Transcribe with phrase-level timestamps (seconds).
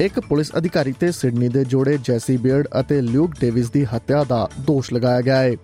[0.00, 4.48] ਇੱਕ ਪੁਲਿਸ ਅਧਿਕਾਰੀ ਤੇ ਸਿਡਨੀ ਦੇ ਜੋੜੇ ਜੈਸੀ ਬੀਅਰਡ ਅਤੇ ਲਿਊਕ ਡੇਵਿਸ ਦੀ ਹੱਤਿਆ ਦਾ
[4.60, 5.54] ਦੋਸ਼ ਲਗਾਇਆ ਗਿਆ ਹੈ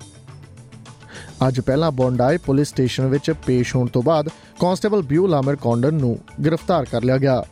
[1.49, 4.29] ਅੱਜ ਪਹਿਲਾਂ ਬੌਂਡਾਈ ਪੁਲਿਸ ਸਟੇਸ਼ਨ ਵਿੱਚ ਪੇਸ਼ ਹੋਣ ਤੋਂ ਬਾਅਦ
[4.61, 7.45] ਕਾਂਸਟੇਬਲ ਬਿਊ ਲਾਮਰ ਕੌਂਡਨ ਨੂੰ ਗ੍ਰਿਫਤਾਰ ਕਰ ਲਿਆ ਗਿਆ।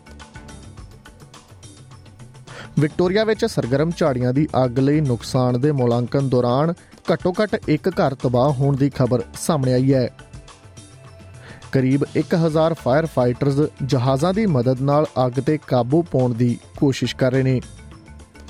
[2.78, 6.74] ਵਿਕਟੋਰੀਆ ਵਿੱਚ ਸਰਗਰਮ ਝਾੜੀਆਂ ਦੀ ਅੱਗ ਲਈ ਨੁਕਸਾਨ ਦੇ ਮੁਲਾਂਕਣ ਦੌਰਾਨ
[7.12, 10.10] ਘੱਟੋ-ਘੱਟ ਇੱਕ ਘਰ ਤਬਾਹ ਹੋਣ ਦੀ ਖਬਰ ਸਾਹਮਣੇ ਆਈ ਹੈ।
[11.72, 17.32] ਕਰੀਬ 1000 ਫਾਇਰ ਫਾਈਟਰਸ ਜਹਾਜ਼ਾਂ ਦੀ ਮਦਦ ਨਾਲ ਅੱਗ ਤੇ ਕਾਬੂ ਪਾਉਣ ਦੀ ਕੋਸ਼ਿਸ਼ ਕਰ
[17.32, 17.60] ਰਹੇ ਨੇ।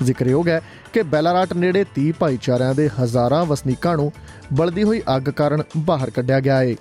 [0.03, 0.61] ਜ਼ਿਕਰਯੋਗ ਹੈ
[0.93, 4.11] ਕਿ ਬੈਲਾਰਾਟ ਨੇੜੇ 30 ਭਾਈਚਾਰਿਆਂ ਦੇ ਹਜ਼ਾਰਾਂ ਵਸਨੀਕਾਂ ਨੂੰ
[4.53, 6.75] ਬਲਦੀ ਹੋਈ ਅੱਗ ਕਾਰਨ ਬਾਹਰ ਕੱਢਿਆ ਗਿਆ ਹੈ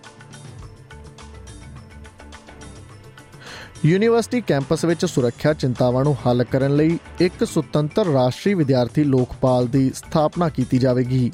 [3.84, 9.91] ਯੂਨੀਵਰਸਿਟੀ ਕੈਂਪਸ ਵਿੱਚ ਸੁਰੱਖਿਆ ਚਿੰਤਾਵਾਂ ਨੂੰ ਹੱਲ ਕਰਨ ਲਈ ਇੱਕ ਸੁਤੰਤਰ ਰਾਸ਼ਟਰੀ ਵਿਦਿਆਰਥੀ ਲੋਕਪਾਲ ਦੀ
[9.95, 11.31] ਸਥਾਪਨਾ ਕੀਤੀ ਜਾਵੇਗੀ।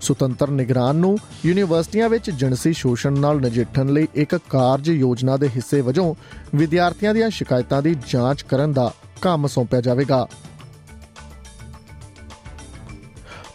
[0.00, 5.80] ਸੁਤੰਤਰ ਨਿਗਰਾਨ ਨੂੰ ਯੂਨੀਵਰਸਿਟੀਆਂ ਵਿੱਚ ਜਿਣਸੀ ਸ਼ੋਸ਼ਣ ਨਾਲ ਨਜਿੱਠਣ ਲਈ ਇੱਕ ਕਾਰਜ ਯੋਜਨਾ ਦੇ ਹਿੱਸੇ
[5.80, 6.14] ਵਜੋਂ
[6.54, 10.26] ਵਿਦਿਆਰਥੀਆਂ ਦੀਆਂ ਸ਼ਿਕਾਇਤਾਂ ਦੀ ਜਾਂਚ ਕਰਨ ਦਾ ਕੰਮ ਸੌਂਪਿਆ ਜਾਵੇਗਾ।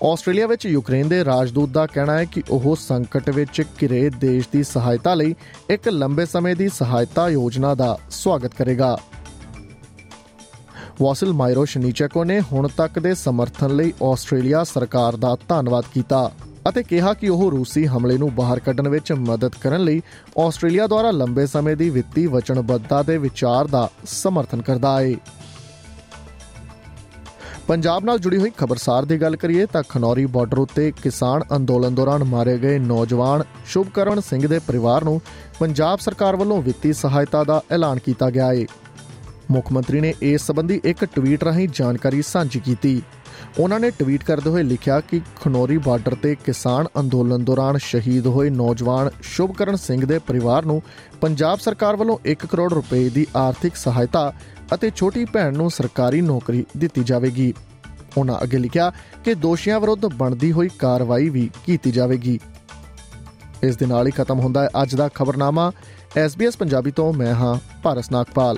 [0.03, 4.63] ਆਸਟ੍ਰੇਲੀਆ ਵਿੱਚ ਯੂਕਰੇਨ ਦੇ ਰਾਜਦੂਤ ਦਾ ਕਹਿਣਾ ਹੈ ਕਿ ਉਹ ਸੰਕਟ ਵਿੱਚ ਘਿਰੇ ਦੇਸ਼ ਦੀ
[4.63, 5.35] ਸਹਾਇਤਾ ਲਈ
[5.69, 8.97] ਇੱਕ ਲੰਬੇ ਸਮੇਂ ਦੀ ਸਹਾਇਤਾ ਯੋਜਨਾ ਦਾ ਸਵਾਗਤ ਕਰੇਗਾ।
[11.01, 16.29] ਵਾਸਿਲ ਮਾਇਰੋ ਸ਼ਨੀਚੈਕੋ ਨੇ ਹੁਣ ਤੱਕ ਦੇ ਸਮਰਥਨ ਲਈ ਆਸਟ੍ਰੇਲੀਆ ਸਰਕਾਰ ਦਾ ਧੰਨਵਾਦ ਕੀਤਾ
[16.69, 20.01] ਅਤੇ ਕਿਹਾ ਕਿ ਉਹ ਰੂਸੀ ਹਮਲੇ ਨੂੰ ਬਾਹਰ ਕੱਢਣ ਵਿੱਚ ਮਦਦ ਕਰਨ ਲਈ
[20.39, 25.15] ਆਸਟ੍ਰੇਲੀਆ ਦੁਆਰਾ ਲੰਬੇ ਸਮੇਂ ਦੀ ਵਿੱਤੀ ਵਚਨਬੱਧਤਾ ਦੇ ਵਿਚਾਰ ਦਾ ਸਮਰਥਨ ਕਰਦਾ ਹੈ
[27.67, 32.23] ਪੰਜਾਬ ਨਾਲ ਜੁੜੀ ਹੋਈ ਖਬਰਸਾਰ ਦੀ ਗੱਲ ਕਰੀਏ ਤਾਂ ਖਨੌਰੀ ਬਾਰਡਰ ਉੱਤੇ ਕਿਸਾਨ ਅੰਦੋਲਨ ਦੌਰਾਨ
[32.23, 35.19] ਮਾਰੇ ਗਏ ਨੌਜਵਾਨ ਸ਼ੁਭਕਰਨ ਸਿੰਘ ਦੇ ਪਰਿਵਾਰ ਨੂੰ
[35.59, 38.65] ਪੰਜਾਬ ਸਰਕਾਰ ਵੱਲੋਂ ਵਿੱਤੀ ਸਹਾਇਤਾ ਦਾ ਐਲਾਨ ਕੀਤਾ ਗਿਆ ਹੈ
[39.51, 43.01] ਮੁੱਖ ਮੰਤਰੀ ਨੇ ਇਸ ਸੰਬੰਧੀ ਇੱਕ ਟਵੀਟ ਰਾਹੀਂ ਜਾਣਕਾਰੀ ਸਾਂਝੀ ਕੀਤੀ।
[43.59, 48.49] ਉਹਨਾਂ ਨੇ ਟਵੀਟ ਕਰਦੇ ਹੋਏ ਲਿਖਿਆ ਕਿ ਖਨੌਰੀ ਬਾਰਡਰ ਤੇ ਕਿਸਾਨ ਅੰਦੋਲਨ ਦੌਰਾਨ ਸ਼ਹੀਦ ਹੋਏ
[48.49, 50.81] ਨੌਜਵਾਨ ਸ਼ੁਭਕਰਨ ਸਿੰਘ ਦੇ ਪਰਿਵਾਰ ਨੂੰ
[51.21, 54.33] ਪੰਜਾਬ ਸਰਕਾਰ ਵੱਲੋਂ 1 ਕਰੋੜ ਰੁਪਏ ਦੀ ਆਰਥਿਕ ਸਹਾਇਤਾ
[54.73, 57.53] ਅਤੇ ਛੋਟੀ ਭੈਣ ਨੂੰ ਸਰਕਾਰੀ ਨੌਕਰੀ ਦਿੱਤੀ ਜਾਵੇਗੀ।
[58.17, 58.91] ਉਹਨਾਂ ਅੱਗੇ ਲਿਖਿਆ
[59.23, 62.39] ਕਿ ਦੋਸ਼ੀਆਂ ਵਿਰੁੱਧ ਬਣਦੀ ਹੋਈ ਕਾਰਵਾਈ ਵੀ ਕੀਤੀ ਜਾਵੇਗੀ।
[63.63, 65.71] ਇਸ ਦੇ ਨਾਲ ਹੀ ਖਤਮ ਹੁੰਦਾ ਹੈ ਅੱਜ ਦਾ ਖਬਰਨਾਮਾ।
[66.25, 68.57] SBS ਪੰਜਾਬੀ ਤੋਂ ਮੈਂ ਹਾਂ ਭਾਰਸ ਨਾਗਪਾਲ।